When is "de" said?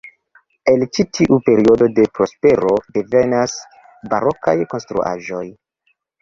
1.99-2.05